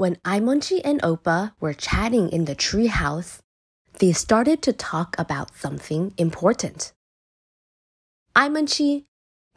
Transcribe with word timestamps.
When 0.00 0.16
Aimonchi 0.24 0.80
and 0.82 1.02
Opa 1.02 1.52
were 1.60 1.74
chatting 1.74 2.30
in 2.30 2.46
the 2.46 2.56
treehouse, 2.56 3.40
they 3.98 4.14
started 4.14 4.62
to 4.62 4.72
talk 4.72 5.14
about 5.18 5.54
something 5.54 6.14
important. 6.16 6.94
Aimonchi, 8.34 9.04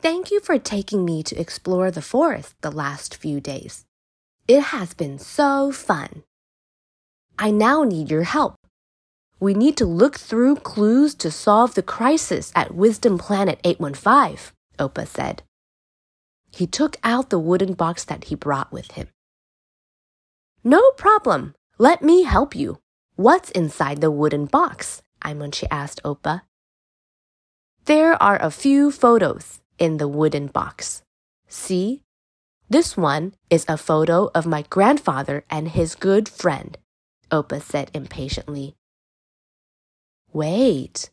thank 0.02 0.32
you 0.32 0.42
for 0.42 0.60
taking 0.60 1.06
me 1.06 1.24
to 1.24 1.40
explore 1.40 1.92
the 1.92 2.02
forest 2.02 2.56
the 2.60 2.74
last 2.74 3.16
few 3.16 3.40
days. 3.40 3.86
It 4.46 4.76
has 4.76 4.94
been 4.94 5.18
so 5.18 5.72
fun. 5.72 6.24
I 7.40 7.50
now 7.50 7.86
need 7.86 8.12
your 8.12 8.24
help. 8.24 8.56
We 9.40 9.54
need 9.54 9.78
to 9.78 9.86
look 9.86 10.18
through 10.18 10.58
clues 10.58 11.16
to 11.24 11.32
solve 11.32 11.76
the 11.76 11.82
crisis 11.82 12.52
at 12.54 12.76
Wisdom 12.76 13.18
Planet 13.18 13.62
815, 13.64 14.52
Opa 14.78 15.08
said. 15.08 15.44
He 16.52 16.68
took 16.68 16.98
out 17.02 17.30
the 17.30 17.40
wooden 17.40 17.76
box 17.76 18.04
that 18.04 18.26
he 18.26 18.36
brought 18.36 18.74
with 18.74 18.92
him. 18.92 19.08
No 20.64 20.92
problem. 20.92 21.56
Let 21.78 22.02
me 22.02 22.24
help 22.24 22.56
you. 22.56 22.80
What's 23.16 23.52
inside 23.52 24.00
the 24.00 24.12
wooden 24.12 24.46
box? 24.46 25.02
Aimonchi 25.22 25.68
asked 25.70 26.02
Opa. 26.04 26.42
There 27.86 28.22
are 28.24 28.42
a 28.42 28.50
few 28.50 28.90
photos 28.90 29.60
in 29.78 29.98
the 29.98 30.08
wooden 30.08 30.48
box. 30.48 31.04
See? 31.48 32.04
This 32.70 32.96
one 32.96 33.34
is 33.50 33.66
a 33.68 33.78
photo 33.78 34.32
of 34.34 34.46
my 34.46 34.64
grandfather 34.70 35.44
and 35.50 35.68
his 35.68 35.96
good 35.96 36.30
friend, 36.30 36.78
Opa 37.30 37.62
said 37.62 37.92
impatiently. 37.94 38.76
Wait, 40.32 41.10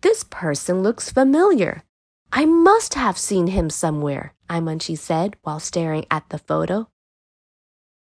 this 0.00 0.24
person 0.24 0.82
looks 0.82 1.10
familiar. 1.10 1.84
I 2.32 2.44
must 2.44 2.94
have 2.94 3.16
seen 3.16 3.46
him 3.46 3.70
somewhere, 3.70 4.34
Aimonchi 4.50 4.98
said 4.98 5.36
while 5.42 5.60
staring 5.60 6.04
at 6.10 6.28
the 6.30 6.38
photo. 6.38 6.88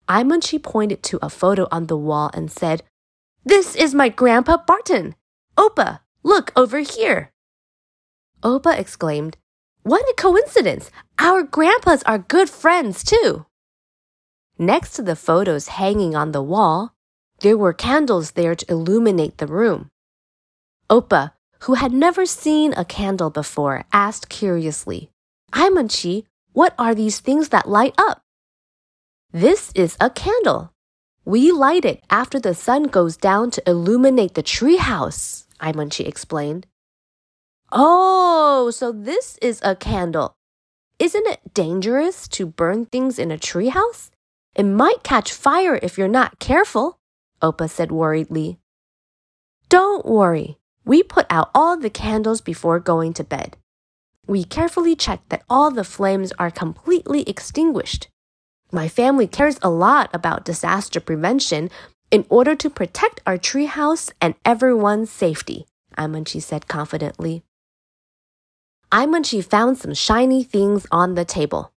Aimonchi 0.10 0.62
pointed 0.62 1.04
to 1.04 1.20
a 1.22 1.30
photo 1.30 1.68
on 1.72 1.86
the 1.86 1.98
wall 1.98 2.32
and 2.34 2.52
said, 2.52 2.82
This 3.46 3.76
is 3.76 3.94
my 3.94 4.10
grandpa 4.10 4.58
Barton. 4.58 5.16
Opa, 5.56 6.00
look 6.24 6.52
over 6.56 6.80
here. 6.80 7.32
Opa 8.42 8.78
exclaimed, 8.78 9.38
What 9.84 10.02
a 10.02 10.14
coincidence! 10.18 10.90
Our 11.20 11.44
grandpas 11.44 12.02
are 12.04 12.18
good 12.18 12.50
friends 12.50 13.04
too. 13.04 13.46
Next 14.58 14.94
to 14.94 15.04
the 15.04 15.16
photos 15.16 15.68
hanging 15.68 16.16
on 16.16 16.32
the 16.32 16.42
wall, 16.42 16.96
there 17.42 17.58
were 17.58 17.74
candles 17.74 18.32
there 18.32 18.56
to 18.56 18.72
illuminate 18.72 19.38
the 19.38 19.48
room. 19.48 19.90
Opa, 20.90 21.34
who 21.62 21.76
had 21.76 21.94
never 21.94 22.26
seen 22.26 22.74
a 22.74 22.84
candle 22.84 23.30
before, 23.30 23.86
asked 23.94 24.28
curiously, 24.28 25.12
Aimonchi, 25.54 26.26
what 26.54 26.74
are 26.80 26.96
these 26.96 27.20
things 27.20 27.50
that 27.50 27.70
light 27.70 27.94
up? 27.98 28.24
This 29.32 29.72
is 29.76 29.96
a 30.02 30.10
candle. 30.10 30.74
We 31.24 31.52
light 31.52 31.86
it 31.86 32.02
after 32.10 32.40
the 32.40 32.56
sun 32.56 32.86
goes 32.86 33.16
down 33.16 33.52
to 33.52 33.70
illuminate 33.70 34.34
the 34.34 34.42
treehouse, 34.42 35.46
Aimonchi 35.62 36.08
explained. 36.08 36.66
Oh, 37.72 38.72
so 38.72 38.92
this 38.92 39.38
is 39.40 39.62
a 39.64 39.76
candle. 39.76 40.34
Isn't 40.98 41.28
it 41.28 41.54
dangerous 41.54 42.28
to 42.30 42.48
burn 42.48 42.88
things 42.88 43.20
in 43.20 43.30
a 43.32 43.38
treehouse? 43.38 44.10
It 44.56 44.64
might 44.64 45.04
catch 45.04 45.32
fire 45.32 45.80
if 45.84 45.96
you're 45.96 46.08
not 46.08 46.40
careful, 46.40 46.98
Opa 47.40 47.70
said 47.70 47.92
worriedly. 47.92 48.58
Don't 49.70 50.08
worry. 50.08 50.58
We 50.86 51.04
put 51.04 51.28
out 51.30 51.52
all 51.54 51.78
the 51.78 51.92
candles 51.92 52.42
before 52.42 52.80
going 52.80 53.14
to 53.14 53.24
bed. 53.24 53.58
We 54.26 54.44
carefully 54.44 54.96
check 54.96 55.22
that 55.30 55.44
all 55.48 55.70
the 55.70 55.84
flames 55.84 56.32
are 56.40 56.50
completely 56.50 57.22
extinguished. 57.30 58.10
My 58.72 58.88
family 58.88 59.28
cares 59.28 59.58
a 59.62 59.70
lot 59.70 60.10
about 60.14 60.46
disaster 60.46 61.00
prevention 61.00 61.70
in 62.12 62.26
order 62.30 62.56
to 62.56 62.70
protect 62.70 63.22
our 63.26 63.38
treehouse 63.38 64.12
and 64.22 64.36
everyone's 64.46 65.10
safety, 65.10 65.66
Aimonchi 65.98 66.42
said 66.42 66.68
confidently. 66.68 67.44
Aimonchi 68.92 69.44
found 69.44 69.78
some 69.78 69.94
shiny 69.94 70.44
things 70.44 70.86
on 70.92 71.16
the 71.16 71.26
table. 71.26 71.72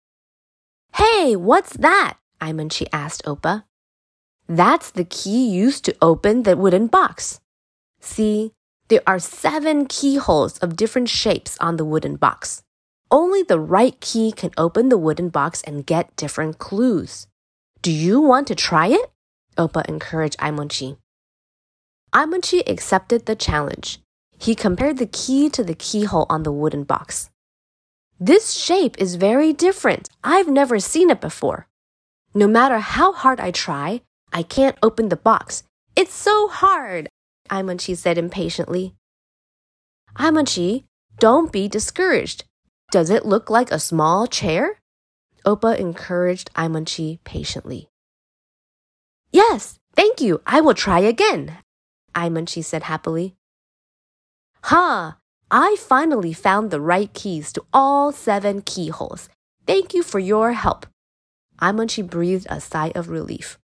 Hey, 0.94 1.36
what's 1.36 1.74
that? 1.76 2.18
Aimonchi 2.40 2.86
asked 2.92 3.24
Opa. 3.24 3.64
That's 4.48 4.90
the 4.90 5.04
key 5.04 5.48
used 5.48 5.84
to 5.86 5.96
open 6.02 6.42
the 6.42 6.56
wooden 6.56 6.88
box. 6.88 7.40
See, 8.00 8.52
there 8.88 9.02
are 9.06 9.18
seven 9.18 9.86
keyholes 9.86 10.58
of 10.58 10.76
different 10.76 11.08
shapes 11.08 11.56
on 11.60 11.76
the 11.76 11.84
wooden 11.84 12.16
box. 12.16 12.62
Only 13.12 13.42
the 13.42 13.60
right 13.60 14.00
key 14.00 14.32
can 14.32 14.52
open 14.56 14.88
the 14.88 14.96
wooden 14.96 15.28
box 15.28 15.60
and 15.66 15.84
get 15.84 16.16
different 16.16 16.58
clues. 16.58 17.26
Do 17.82 17.92
you 17.92 18.22
want 18.22 18.48
to 18.48 18.54
try 18.54 18.86
it? 18.86 19.12
Opa 19.58 19.84
encouraged 19.86 20.38
Aimonchi. 20.38 20.96
Aimonchi 22.14 22.66
accepted 22.66 23.26
the 23.26 23.36
challenge. 23.36 24.00
He 24.38 24.54
compared 24.54 24.96
the 24.96 25.06
key 25.06 25.50
to 25.50 25.62
the 25.62 25.74
keyhole 25.74 26.24
on 26.30 26.42
the 26.42 26.52
wooden 26.52 26.84
box. 26.84 27.28
This 28.18 28.52
shape 28.52 28.96
is 28.98 29.16
very 29.16 29.52
different. 29.52 30.08
I've 30.24 30.48
never 30.48 30.80
seen 30.80 31.10
it 31.10 31.20
before. 31.20 31.66
No 32.32 32.48
matter 32.48 32.78
how 32.78 33.12
hard 33.12 33.40
I 33.40 33.50
try, 33.50 34.00
I 34.32 34.42
can't 34.42 34.78
open 34.82 35.10
the 35.10 35.16
box. 35.16 35.64
It's 35.94 36.14
so 36.14 36.48
hard, 36.48 37.10
Aimonchi 37.50 37.94
said 37.94 38.16
impatiently. 38.16 38.94
Aimonchi, 40.16 40.84
don't 41.18 41.52
be 41.52 41.68
discouraged. 41.68 42.44
Does 42.92 43.08
it 43.08 43.24
look 43.24 43.48
like 43.48 43.72
a 43.72 43.78
small 43.78 44.26
chair? 44.26 44.78
Opa 45.46 45.78
encouraged 45.78 46.52
Aimonchi 46.52 47.20
patiently. 47.24 47.88
Yes, 49.32 49.78
thank 49.96 50.20
you. 50.20 50.42
I 50.44 50.60
will 50.60 50.74
try 50.74 51.00
again, 51.00 51.56
Aimonchi 52.14 52.62
said 52.62 52.82
happily. 52.82 53.34
Ha! 54.64 55.16
Huh, 55.16 55.16
I 55.50 55.76
finally 55.80 56.34
found 56.34 56.70
the 56.70 56.82
right 56.82 57.10
keys 57.14 57.50
to 57.54 57.64
all 57.72 58.12
seven 58.12 58.60
keyholes. 58.60 59.30
Thank 59.66 59.94
you 59.94 60.02
for 60.02 60.18
your 60.18 60.52
help. 60.52 60.84
Aimonchi 61.62 62.06
breathed 62.06 62.46
a 62.50 62.60
sigh 62.60 62.92
of 62.94 63.08
relief. 63.08 63.58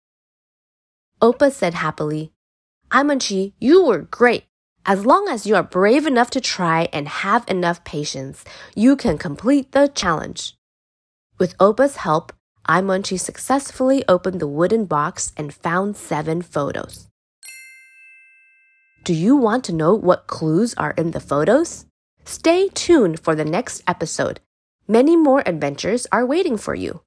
Opa 1.19 1.51
said 1.51 1.73
happily, 1.73 2.31
Aimonchi, 2.91 3.53
you 3.59 3.85
were 3.85 4.03
great. 4.03 4.43
As 4.87 5.03
long 5.03 5.27
as 5.27 5.47
you 5.47 5.55
are 5.55 5.63
brave 5.63 6.05
enough 6.05 6.29
to 6.29 6.39
try 6.39 6.89
and 6.93 7.07
have 7.07 7.43
enough 7.47 7.83
patience, 7.83 8.45
you 8.75 8.95
can 8.95 9.17
complete 9.17 9.71
the 9.71 9.87
challenge. 9.87 10.55
With 11.39 11.55
Opa's 11.59 11.95
help, 11.95 12.31
Aimonchi 12.69 13.19
successfully 13.19 14.03
opened 14.07 14.39
the 14.39 14.47
wooden 14.47 14.85
box 14.85 15.33
and 15.35 15.51
found 15.51 15.97
seven 15.97 16.43
photos. 16.43 17.07
Do 19.03 19.15
you 19.15 19.35
want 19.35 19.63
to 19.65 19.73
know 19.73 19.95
what 19.95 20.27
clues 20.27 20.75
are 20.75 20.91
in 20.91 21.11
the 21.11 21.19
photos? 21.19 21.87
Stay 22.23 22.69
tuned 22.69 23.19
for 23.19 23.33
the 23.33 23.45
next 23.45 23.81
episode. 23.87 24.39
Many 24.87 25.15
more 25.15 25.41
adventures 25.47 26.05
are 26.11 26.27
waiting 26.27 26.57
for 26.57 26.75
you. 26.75 27.01